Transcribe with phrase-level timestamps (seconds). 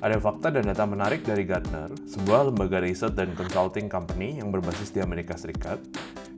[0.00, 4.96] Ada fakta dan data menarik dari Gartner, sebuah lembaga riset dan consulting company yang berbasis
[4.96, 5.76] di Amerika Serikat.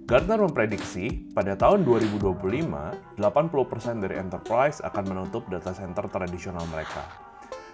[0.03, 2.43] Gartner memprediksi pada tahun 2025,
[3.23, 7.07] 80% dari enterprise akan menutup data center tradisional mereka.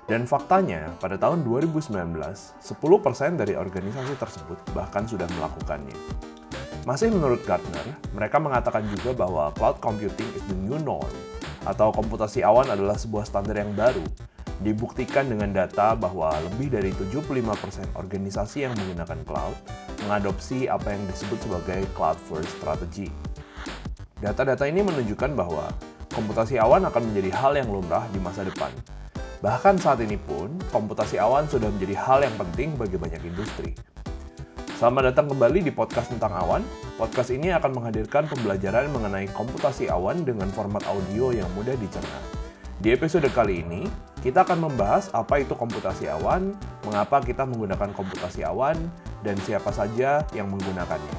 [0.04, 5.96] Dan faktanya, pada tahun 2019, 10% dari organisasi tersebut bahkan sudah melakukannya.
[6.84, 11.08] Masih menurut Gartner, mereka mengatakan juga bahwa cloud computing is the new norm,
[11.64, 14.04] atau komputasi awan adalah sebuah standar yang baru,
[14.58, 19.54] Dibuktikan dengan data bahwa lebih dari 75% organisasi yang menggunakan cloud
[20.02, 23.06] mengadopsi apa yang disebut sebagai cloud first strategy.
[24.18, 25.70] Data-data ini menunjukkan bahwa
[26.10, 28.74] komputasi awan akan menjadi hal yang lumrah di masa depan.
[29.38, 33.78] Bahkan saat ini pun, komputasi awan sudah menjadi hal yang penting bagi banyak industri.
[34.74, 36.66] Selamat datang kembali di podcast tentang awan.
[36.98, 42.37] Podcast ini akan menghadirkan pembelajaran mengenai komputasi awan dengan format audio yang mudah dicerna.
[42.78, 43.90] Di episode kali ini,
[44.22, 46.54] kita akan membahas apa itu komputasi awan,
[46.86, 48.78] mengapa kita menggunakan komputasi awan,
[49.26, 51.18] dan siapa saja yang menggunakannya.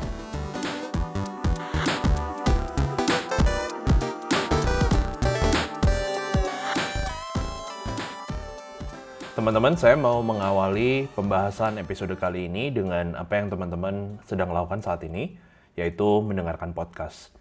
[9.35, 15.03] Teman-teman, saya mau mengawali pembahasan episode kali ini dengan apa yang teman-teman sedang lakukan saat
[15.03, 15.35] ini,
[15.75, 17.38] yaitu mendengarkan podcast.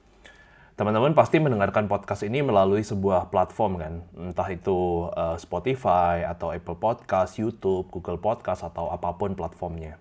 [0.78, 6.78] Teman-teman pasti mendengarkan podcast ini melalui sebuah platform kan, entah itu uh, Spotify atau Apple
[6.78, 9.98] Podcast, YouTube, Google Podcast atau apa pun platformnya.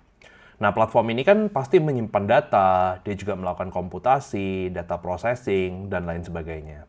[0.62, 6.22] Nah, platform ini kan pasti menyimpan data, dia juga melakukan komputasi, data processing, dan lain
[6.22, 6.86] sebagainya.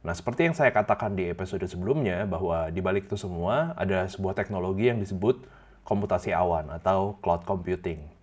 [0.00, 4.32] Nah, seperti yang saya katakan di episode sebelumnya, bahwa di balik itu semua ada sebuah
[4.32, 5.44] teknologi yang disebut
[5.84, 8.15] komputasi awan atau cloud computing.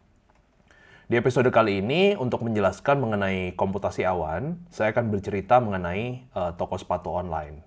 [1.13, 6.73] Di episode kali ini, untuk menjelaskan mengenai komputasi awan, saya akan bercerita mengenai uh, toko
[6.73, 7.61] sepatu online.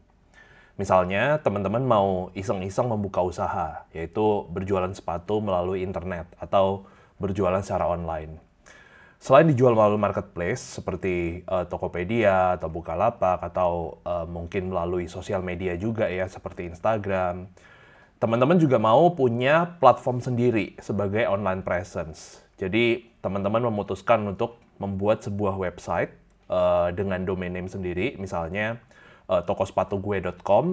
[0.75, 6.91] Misalnya, teman-teman mau iseng-iseng membuka usaha, yaitu berjualan sepatu melalui internet atau
[7.22, 8.43] berjualan secara online.
[9.22, 15.78] Selain dijual melalui marketplace seperti uh, Tokopedia atau Bukalapak atau uh, mungkin melalui sosial media
[15.78, 17.47] juga ya seperti Instagram,
[18.19, 22.46] teman-teman juga mau punya platform sendiri sebagai online presence.
[22.56, 26.12] Jadi teman-teman memutuskan untuk membuat sebuah website
[26.49, 28.81] uh, dengan domain name sendiri, misalnya
[29.28, 30.65] uh, tokosepatugue.com,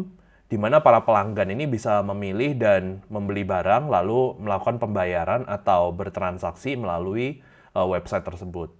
[0.47, 6.79] di mana para pelanggan ini bisa memilih dan membeli barang lalu melakukan pembayaran atau bertransaksi
[6.79, 7.43] melalui
[7.75, 8.71] uh, website tersebut.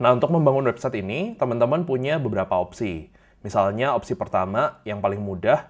[0.00, 3.12] Nah, untuk membangun website ini, teman-teman punya beberapa opsi.
[3.44, 5.68] Misalnya, opsi pertama yang paling mudah,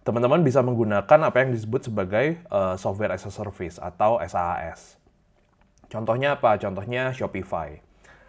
[0.00, 4.96] teman-teman bisa menggunakan apa yang disebut sebagai uh, software as a service atau SaaS.
[5.86, 6.58] Contohnya apa?
[6.58, 7.78] Contohnya Shopify.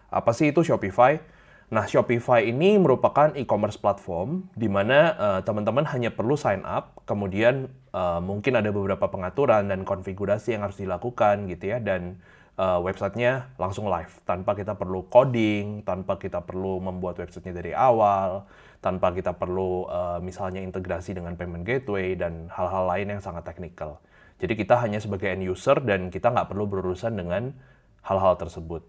[0.08, 1.20] Apa sih itu Shopify?
[1.68, 7.68] Nah, Shopify ini merupakan e-commerce platform di mana uh, teman-teman hanya perlu sign up, kemudian
[7.92, 12.24] uh, mungkin ada beberapa pengaturan dan konfigurasi yang harus dilakukan gitu ya, dan
[12.56, 18.48] uh, websitenya langsung live tanpa kita perlu coding, tanpa kita perlu membuat websitenya dari awal,
[18.80, 24.00] tanpa kita perlu uh, misalnya integrasi dengan payment gateway dan hal-hal lain yang sangat teknikal.
[24.38, 27.58] Jadi kita hanya sebagai end user dan kita nggak perlu berurusan dengan
[28.06, 28.86] hal-hal tersebut.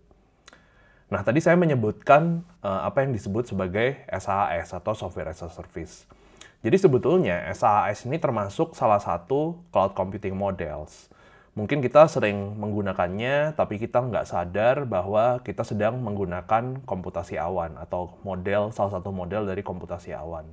[1.08, 6.04] Nah, tadi saya menyebutkan uh, apa yang disebut sebagai SaaS atau Software as a Service.
[6.60, 11.08] Jadi sebetulnya SaaS ini termasuk salah satu cloud computing models.
[11.56, 18.14] Mungkin kita sering menggunakannya, tapi kita nggak sadar bahwa kita sedang menggunakan komputasi awan atau
[18.22, 20.44] model salah satu model dari komputasi awan.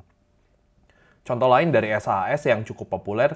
[1.28, 3.36] Contoh lain dari SaaS yang cukup populer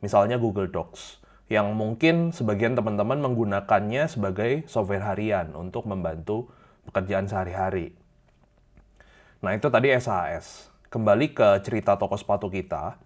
[0.00, 6.50] misalnya Google Docs, yang mungkin sebagian teman-teman menggunakannya sebagai software harian untuk membantu
[6.90, 7.94] pekerjaan sehari-hari.
[9.44, 10.72] Nah, itu tadi SAS.
[10.90, 12.98] Kembali ke cerita toko sepatu kita.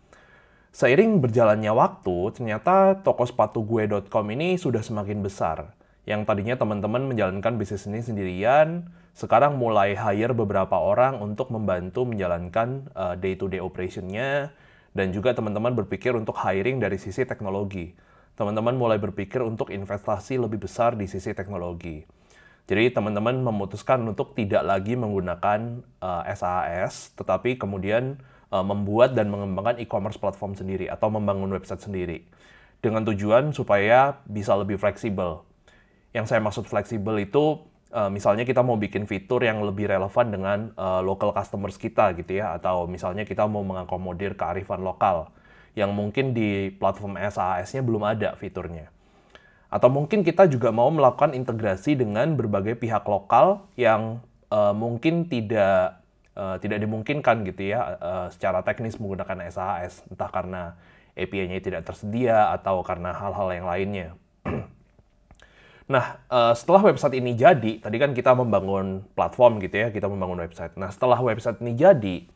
[0.71, 5.75] Seiring berjalannya waktu, ternyata toko sepatu gue.com ini sudah semakin besar.
[6.07, 12.87] Yang tadinya teman-teman menjalankan bisnis ini sendirian, sekarang mulai hire beberapa orang untuk membantu menjalankan
[12.95, 14.55] uh, day-to-day operationnya,
[14.97, 17.95] dan juga teman-teman berpikir untuk hiring dari sisi teknologi.
[18.35, 22.03] Teman-teman mulai berpikir untuk investasi lebih besar di sisi teknologi.
[22.71, 28.23] Jadi teman-teman memutuskan untuk tidak lagi menggunakan uh, eh, SAS, tetapi kemudian
[28.55, 32.31] uh, membuat dan mengembangkan e-commerce platform sendiri atau membangun website sendiri
[32.79, 35.43] dengan tujuan supaya bisa lebih fleksibel.
[36.11, 40.59] Yang saya maksud fleksibel itu uh, misalnya kita mau bikin fitur yang lebih relevan dengan
[40.75, 45.31] uh, local customers kita gitu ya atau misalnya kita mau mengakomodir kearifan lokal
[45.79, 48.91] yang mungkin di platform SAS-nya belum ada fiturnya.
[49.71, 54.19] Atau mungkin kita juga mau melakukan integrasi dengan berbagai pihak lokal yang
[54.51, 55.99] uh, mungkin tidak
[56.41, 58.01] tidak dimungkinkan gitu ya
[58.33, 60.73] secara teknis menggunakan SAS entah karena
[61.13, 64.09] API-nya tidak tersedia atau karena hal-hal yang lainnya.
[65.91, 70.39] nah, uh, setelah website ini jadi, tadi kan kita membangun platform gitu ya, kita membangun
[70.47, 70.79] website.
[70.79, 72.31] Nah, setelah website ini jadi,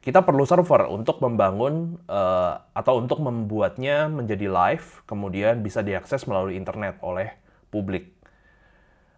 [0.00, 6.56] kita perlu server untuk membangun uh, atau untuk membuatnya menjadi live, kemudian bisa diakses melalui
[6.56, 7.36] internet oleh
[7.68, 8.16] publik.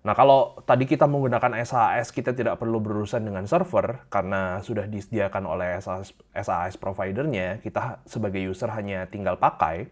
[0.02, 5.46] Nah, kalau tadi kita menggunakan SAS, kita tidak perlu berurusan dengan server karena sudah disediakan
[5.46, 9.86] oleh SAS, SAS providernya, kita sebagai user hanya tinggal pakai.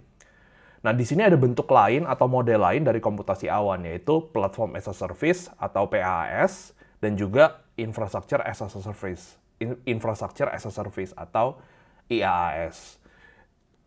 [0.81, 4.88] Nah, di sini ada bentuk lain atau model lain dari komputasi awan, yaitu Platform as
[4.88, 6.73] a Service atau PaaS,
[7.05, 9.37] dan juga Infrastructure as a Service,
[9.85, 11.61] Infrastructure as a Service atau
[12.09, 12.97] IaaS.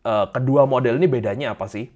[0.03, 1.89] Uh, kedua model ini bedanya apa sih?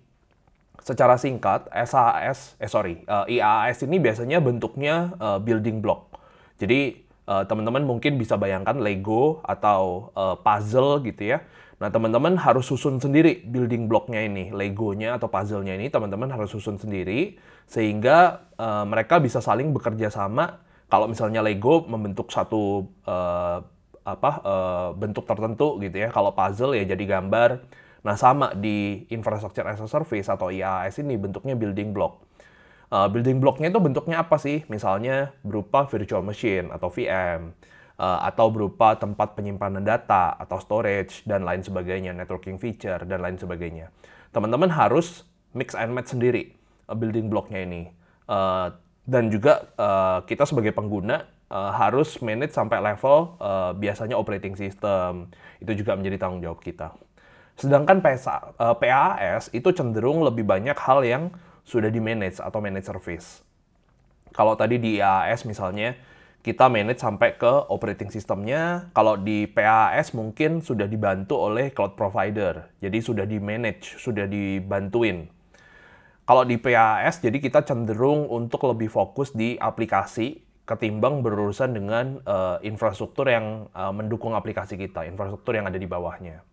[0.77, 6.15] secara singkat, SAS, eh sorry, uh, eh, IaaS ini biasanya bentuknya uh, building block.
[6.57, 10.15] Jadi teman-teman mungkin bisa bayangkan Lego atau
[10.47, 11.43] puzzle gitu ya.
[11.77, 16.81] Nah teman-teman harus susun sendiri building blocknya ini, Legonya atau puzzle-nya ini teman-teman harus susun
[16.81, 17.38] sendiri
[17.69, 20.65] sehingga uh, mereka bisa saling bekerja sama.
[20.88, 23.59] Kalau misalnya Lego membentuk satu uh,
[24.07, 27.59] apa uh, bentuk tertentu gitu ya, kalau puzzle ya jadi gambar
[28.07, 32.24] Nah, sama di infrastructure as a service atau IaaS ini bentuknya building block.
[32.88, 34.63] Uh, building blocknya itu bentuknya apa sih?
[34.71, 37.51] Misalnya berupa virtual machine atau VM,
[37.97, 43.89] atau berupa tempat penyimpanan data atau storage dan lain sebagainya, networking feature dan lain sebagainya.
[44.29, 45.25] Teman-teman harus
[45.57, 46.53] mix and match sendiri
[46.85, 47.89] uh, building blocknya ini.
[48.29, 48.69] Uh,
[49.07, 55.31] dan juga uh, kita sebagai pengguna uh, harus manage sampai level uh, biasanya operating system.
[55.63, 56.91] Itu juga menjadi tanggung jawab kita.
[57.57, 61.33] Sedangkan PSA, uh, eh, PAS itu cenderung lebih banyak hal yang
[61.65, 63.41] sudah di manage atau manage service.
[64.35, 65.97] Kalau tadi di IaaS misalnya,
[66.47, 68.88] kita manage sampai ke operating systemnya.
[68.95, 72.71] Kalau di PAS mungkin sudah dibantu oleh cloud provider.
[72.79, 75.27] Jadi sudah di manage, sudah dibantuin.
[76.23, 82.59] Kalau di PAS, jadi kita cenderung untuk lebih fokus di aplikasi ketimbang berurusan dengan uh,
[82.63, 86.43] infrastruktur yang uh, mendukung aplikasi kita, infrastruktur yang ada di bawahnya.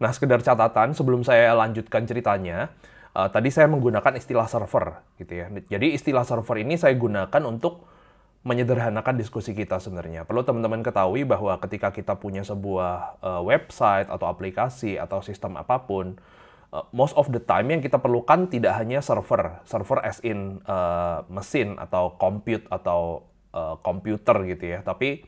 [0.00, 2.72] Nah, sekedar catatan sebelum saya lanjutkan ceritanya,
[3.16, 5.52] uh, tadi saya menggunakan istilah server gitu ya.
[5.52, 7.97] Jadi istilah server ini saya gunakan untuk
[8.46, 10.22] menyederhanakan diskusi kita sebenarnya.
[10.22, 15.82] Perlu teman-teman ketahui bahwa ketika kita punya sebuah uh, website atau aplikasi atau sistem apa
[15.82, 16.16] pun,
[16.70, 21.26] uh, most of the time yang kita perlukan tidak hanya server, server as in uh,
[21.26, 25.26] mesin atau compute atau uh, komputer gitu ya, tapi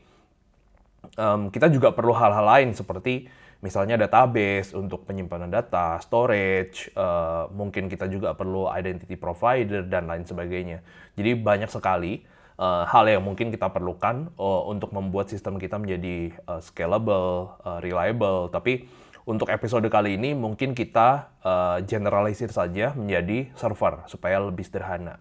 [1.19, 3.27] um, kita juga perlu hal-hal lain seperti
[3.61, 10.25] misalnya database untuk penyimpanan data, storage, uh, mungkin kita juga perlu identity provider dan lain
[10.25, 10.81] sebagainya.
[11.13, 12.25] Jadi banyak sekali
[12.61, 17.81] uh, hal yang mungkin kita perlukan uh, untuk membuat sistem kita menjadi uh, scalable, uh,
[17.81, 18.53] reliable.
[18.53, 18.85] Tapi
[19.25, 25.17] untuk episode kali ini mungkin kita uh, generalisir saja menjadi server supaya lebih sederhana.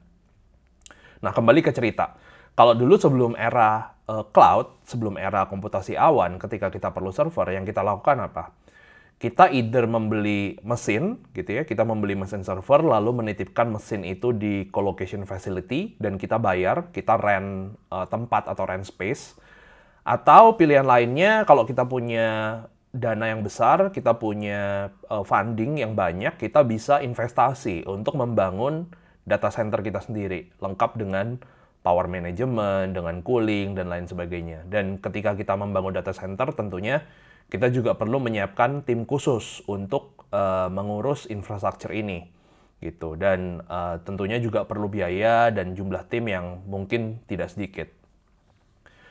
[1.24, 2.20] Nah kembali ke cerita.
[2.52, 7.64] Kalau dulu sebelum era uh, cloud, sebelum era komputasi awan, ketika kita perlu server, yang
[7.64, 8.52] kita lakukan apa?
[9.20, 14.64] Kita either membeli mesin, gitu ya, kita membeli mesin server, lalu menitipkan mesin itu di
[14.72, 19.36] colocation facility, dan kita bayar, kita rent uh, tempat atau rent space.
[20.08, 22.64] Atau pilihan lainnya, kalau kita punya
[22.96, 28.88] dana yang besar, kita punya uh, funding yang banyak, kita bisa investasi untuk membangun
[29.28, 31.36] data center kita sendiri, lengkap dengan
[31.84, 34.64] power management, dengan cooling, dan lain sebagainya.
[34.64, 37.04] Dan ketika kita membangun data center, tentunya
[37.50, 42.30] kita juga perlu menyiapkan tim khusus untuk uh, mengurus infrastruktur ini.
[42.80, 47.92] gitu Dan uh, tentunya juga perlu biaya dan jumlah tim yang mungkin tidak sedikit.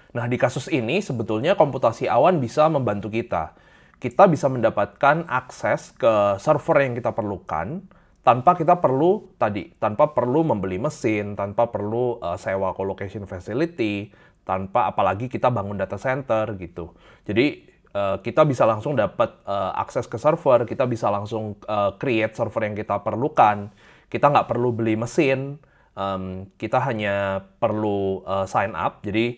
[0.09, 3.53] Nah, di kasus ini sebetulnya komputasi awan bisa membantu kita.
[4.01, 7.85] Kita bisa mendapatkan akses ke server yang kita perlukan,
[8.25, 14.09] tanpa kita perlu tadi tanpa perlu membeli mesin, tanpa perlu uh, sewa colocation facility,
[14.49, 16.97] tanpa apalagi kita bangun data center gitu.
[17.29, 22.33] Jadi uh, kita bisa langsung dapat uh, akses ke server, kita bisa langsung uh, create
[22.35, 23.71] server yang kita perlukan.
[24.09, 25.61] Kita nggak perlu beli mesin,
[25.93, 29.05] um, kita hanya perlu uh, sign up.
[29.05, 29.37] Jadi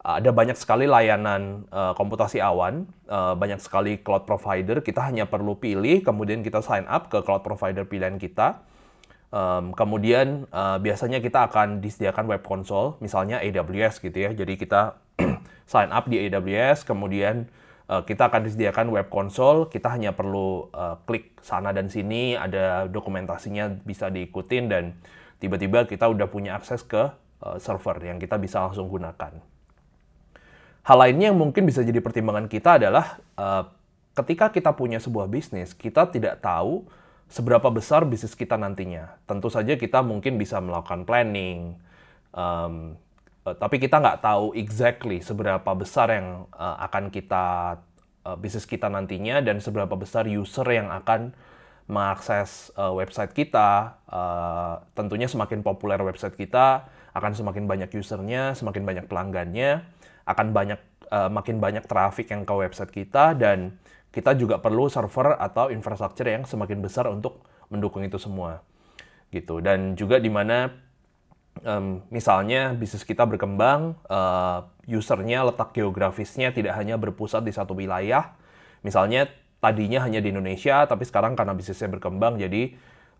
[0.00, 4.80] ada banyak sekali layanan uh, komputasi awan, uh, banyak sekali cloud provider.
[4.80, 8.64] Kita hanya perlu pilih, kemudian kita sign up ke cloud provider pilihan kita.
[9.30, 14.32] Um, kemudian uh, biasanya kita akan disediakan web console, misalnya AWS gitu ya.
[14.32, 14.96] Jadi kita
[15.70, 17.46] sign up di AWS, kemudian
[17.90, 19.66] kita akan disediakan web console.
[19.66, 24.94] Kita hanya perlu uh, klik sana dan sini, ada dokumentasinya bisa diikutin dan
[25.42, 27.10] tiba-tiba kita udah punya akses ke
[27.42, 29.42] uh, server yang kita bisa langsung gunakan.
[30.86, 33.66] Hal lainnya yang mungkin bisa jadi pertimbangan kita adalah uh,
[34.22, 36.86] ketika kita punya sebuah bisnis, kita tidak tahu
[37.26, 39.18] seberapa besar bisnis kita nantinya.
[39.26, 41.74] Tentu saja kita mungkin bisa melakukan planning,
[42.34, 42.94] um,
[43.50, 47.78] uh, tapi kita nggak tahu exactly seberapa besar yang uh, akan kita
[48.22, 51.34] uh, bisnis kita nantinya dan seberapa besar user yang akan
[51.90, 53.98] mengakses uh, website kita.
[54.06, 59.82] Uh, tentunya semakin populer website kita, akan semakin banyak usernya, semakin banyak pelanggannya,
[60.22, 60.80] akan banyak
[61.10, 63.76] uh, makin banyak traffic yang ke website kita dan
[64.10, 68.62] kita juga perlu server atau infrastruktur yang semakin besar untuk mendukung itu semua
[69.30, 70.74] gitu dan juga di mana
[71.62, 78.34] um, misalnya bisnis kita berkembang uh, usernya letak geografisnya tidak hanya berpusat di satu wilayah
[78.86, 79.28] misalnya
[79.60, 82.74] tadinya hanya di Indonesia tapi sekarang karena bisnisnya berkembang jadi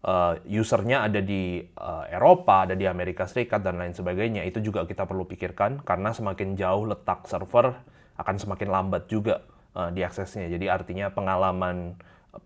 [0.05, 4.85] uh, usernya ada di uh, Eropa, ada di Amerika Serikat dan lain sebagainya, itu juga
[4.89, 7.77] kita perlu pikirkan karena semakin jauh letak server
[8.21, 9.45] akan semakin lambat juga
[9.77, 10.49] uh, diaksesnya.
[10.49, 11.97] Jadi artinya pengalaman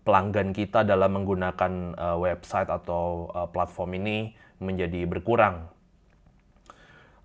[0.01, 5.67] pelanggan kita dalam menggunakan uh, website atau uh, platform ini menjadi berkurang.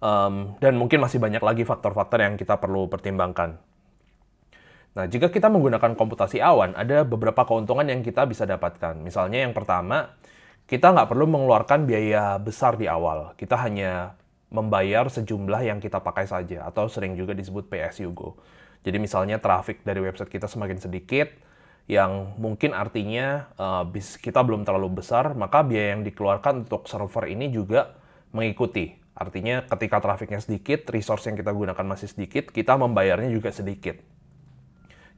[0.00, 3.60] Um, dan mungkin masih banyak lagi faktor-faktor yang kita perlu pertimbangkan.
[4.96, 8.96] Nah, jika kita menggunakan komputasi awan, ada beberapa keuntungan yang kita bisa dapatkan.
[8.96, 10.16] Misalnya yang pertama,
[10.66, 13.36] kita nggak perlu mengeluarkan biaya besar di awal.
[13.36, 14.18] Kita hanya
[14.50, 17.70] membayar sejumlah yang kita pakai saja, atau sering juga disebut
[18.02, 18.34] you go.
[18.82, 21.30] Jadi misalnya traffic dari website kita semakin sedikit,
[21.90, 27.50] yang mungkin artinya uh, kita belum terlalu besar, maka biaya yang dikeluarkan untuk server ini
[27.50, 27.94] juga
[28.30, 28.99] mengikuti.
[29.20, 34.00] Artinya ketika trafficnya sedikit, resource yang kita gunakan masih sedikit, kita membayarnya juga sedikit.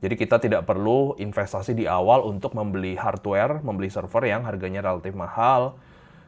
[0.02, 5.14] Jadi kita tidak perlu investasi di awal untuk membeli hardware, membeli server yang harganya relatif
[5.14, 5.78] mahal.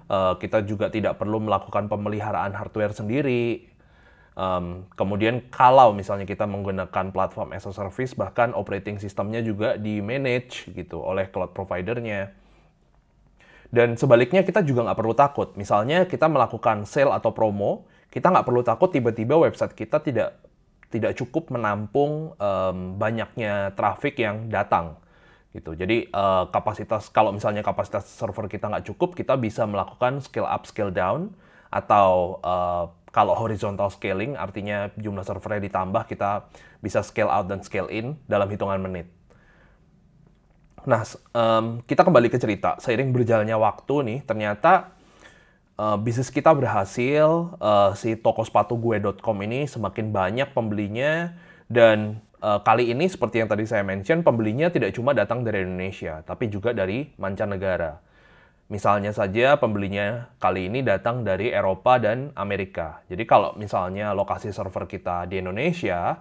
[0.07, 3.75] Uh, kita juga tidak perlu melakukan pemeliharaan hardware sendiri.
[4.99, 10.75] Kemudian kalau misalnya kita menggunakan platform as a service, bahkan operating systemnya juga di manage
[10.75, 12.35] gitu oleh cloud providernya.
[13.71, 15.53] Dan sebaliknya kita juga nggak perlu takut.
[15.55, 20.39] Misalnya kita melakukan sale atau promo, kita nggak perlu takut tiba-tiba website kita tidak
[20.95, 24.95] tidak cukup menampung um, banyaknya traffic yang datang
[25.51, 25.75] gitu.
[25.75, 30.67] Jadi uh, kapasitas kalau misalnya kapasitas server kita nggak cukup, kita bisa melakukan scale up,
[30.67, 31.35] scale down,
[31.71, 36.51] atau uh, kalau horizontal scaling artinya jumlah servernya ditambah, kita
[36.83, 39.07] bisa scale out dan scale in dalam hitungan menit.
[40.85, 41.01] Nah,
[41.33, 42.77] um, kita kembali ke cerita.
[42.77, 44.93] Seiring berjalannya waktu nih, ternyata
[45.81, 51.33] uh, bisnis kita berhasil, uh, si toko sepatu gue.com ini semakin banyak pembelinya
[51.73, 56.21] dan uh, kali ini seperti yang tadi saya mention, pembelinya tidak cuma datang dari Indonesia,
[56.21, 58.05] tapi juga dari mancanegara.
[58.69, 63.05] Misalnya saja pembelinya kali ini datang dari Eropa dan Amerika.
[63.09, 66.17] Jadi kalau misalnya lokasi server kita di Indonesia,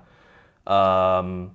[0.68, 1.52] um,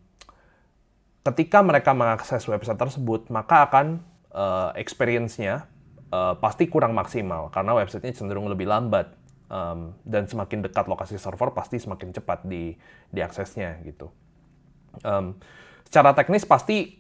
[1.28, 4.00] ketika mereka mengakses website tersebut, maka akan
[4.32, 5.68] uh, experience-nya
[6.08, 9.12] uh, pasti kurang maksimal karena websitenya cenderung lebih lambat
[9.52, 12.73] um, dan semakin dekat lokasi server pasti semakin cepat di
[13.12, 14.08] diaksesnya gitu.
[15.04, 15.37] Um,
[15.85, 16.97] secara teknis pasti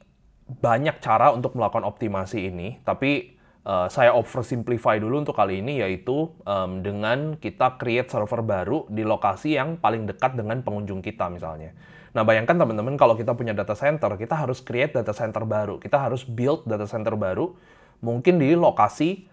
[0.48, 3.36] banyak cara untuk melakukan optimasi ini, tapi
[3.68, 9.04] uh, saya oversimplify dulu untuk kali ini yaitu um, dengan kita create server baru di
[9.04, 11.72] lokasi yang paling dekat dengan pengunjung kita misalnya.
[12.16, 15.96] Nah bayangkan teman-teman kalau kita punya data center, kita harus create data center baru, kita
[16.00, 17.52] harus build data center baru
[18.00, 19.26] mungkin di lokasi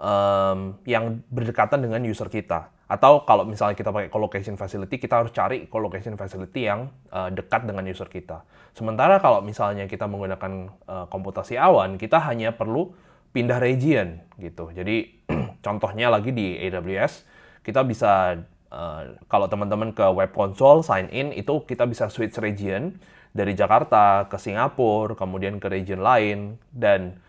[0.00, 2.72] um, yang berdekatan dengan user kita.
[2.86, 7.66] Atau kalau misalnya kita pakai colocation facility, kita harus cari colocation facility yang uh, dekat
[7.66, 8.46] dengan user kita.
[8.78, 12.94] Sementara kalau misalnya kita menggunakan uh, komputasi awan, kita hanya perlu
[13.34, 14.70] pindah region gitu.
[14.70, 15.26] Jadi
[15.66, 17.26] contohnya lagi di AWS,
[17.66, 18.38] kita bisa
[18.70, 22.96] uh, kalau teman-teman ke web console sign in itu kita bisa switch region
[23.36, 27.20] dari Jakarta ke Singapura, kemudian ke region lain dan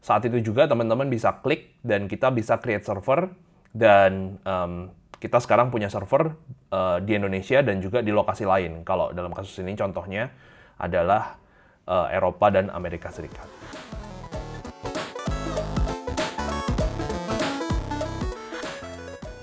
[0.00, 3.28] saat itu juga teman-teman bisa klik dan kita bisa create server
[3.76, 4.88] dan um,
[5.20, 6.32] kita sekarang punya server
[6.72, 8.80] uh, di Indonesia dan juga di lokasi lain.
[8.88, 10.32] Kalau dalam kasus ini contohnya
[10.80, 11.36] adalah
[11.84, 13.44] uh, Eropa dan Amerika Serikat.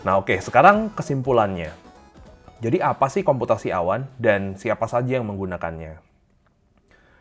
[0.07, 1.75] Nah oke, okay, sekarang kesimpulannya.
[2.63, 5.99] Jadi apa sih komputasi awan dan siapa saja yang menggunakannya?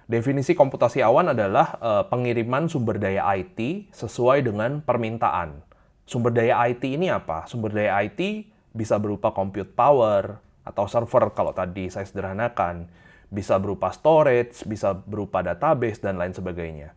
[0.07, 5.66] Definisi komputasi awan adalah uh, pengiriman sumber daya IT sesuai dengan permintaan.
[6.07, 7.43] Sumber daya IT ini apa?
[7.50, 12.87] Sumber daya IT bisa berupa compute power atau server kalau tadi saya sederhanakan,
[13.35, 16.95] bisa berupa storage, bisa berupa database dan lain sebagainya.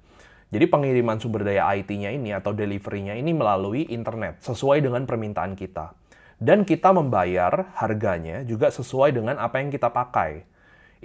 [0.50, 5.94] Jadi pengiriman sumber daya IT-nya ini atau delivery-nya ini melalui internet sesuai dengan permintaan kita.
[6.42, 10.50] Dan kita membayar harganya juga sesuai dengan apa yang kita pakai.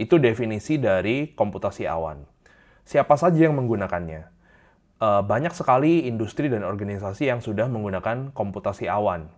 [0.01, 2.25] Itu definisi dari komputasi awan.
[2.85, 4.29] siapa saja yang menggunakannya?
[5.01, 9.29] Uh, banyak sekali industri dan organisasi yang sudah menggunakan komputasi awan.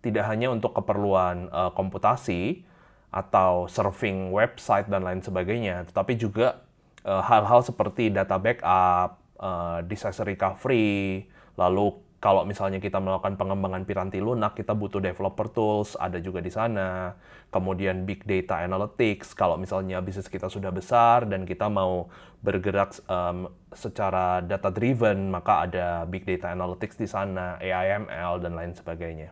[0.00, 2.64] Tidak hanya untuk keperluan uh, komputasi
[3.12, 6.64] atau surfing website dan lain sebagainya, tetapi juga
[7.04, 11.24] uh, hal-hal seperti data backup, uh, disaster recovery,
[11.56, 16.48] lalu kalau misalnya kita melakukan pengembangan piranti lunak, kita butuh developer tools, ada juga di
[16.48, 17.14] sana.
[17.52, 22.08] Kemudian big data analytics, kalau misalnya bisnis kita sudah besar dan kita mau
[22.40, 28.72] bergerak um, secara data driven, maka ada big data analytics di sana, AIML dan lain
[28.72, 29.30] sebagainya.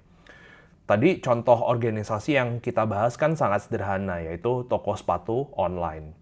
[0.84, 6.12] Tadi contoh organisasi yang kita bahas kan sangat sederhana, yaitu toko sepatu online.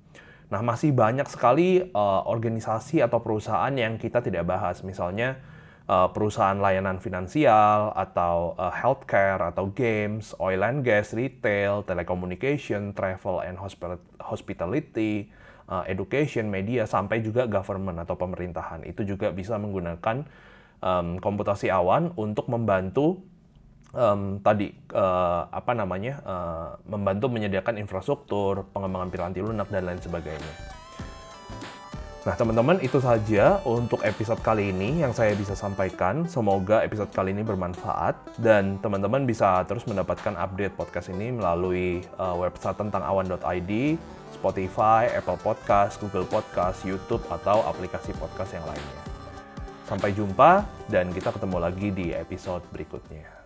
[0.53, 4.85] Nah, masih banyak sekali uh, organisasi atau perusahaan yang kita tidak bahas.
[4.85, 5.41] Misalnya,
[5.89, 13.41] uh, perusahaan layanan finansial atau uh, healthcare atau games, oil and gas, retail, telecommunication, travel
[13.41, 13.57] and
[14.21, 15.33] hospitality,
[15.73, 18.85] uh, education, media, sampai juga government atau pemerintahan.
[18.85, 20.29] Itu juga bisa menggunakan
[20.85, 23.25] um, komputasi awan untuk membantu
[23.93, 30.55] um, tadi uh, apa namanya uh, membantu menyediakan infrastruktur, pengembangan piranti lunak dan lain sebagainya.
[32.23, 36.23] Nah, teman-teman, itu saja untuk episode kali ini yang saya bisa sampaikan.
[36.31, 42.39] Semoga episode kali ini bermanfaat dan teman-teman bisa terus mendapatkan update podcast ini melalui uh,
[42.39, 43.99] website tentang awan.id,
[44.39, 49.03] Spotify, Apple Podcast, Google Podcast, YouTube, atau aplikasi podcast yang lainnya.
[49.91, 50.63] Sampai jumpa
[50.95, 53.42] dan kita ketemu lagi di episode berikutnya.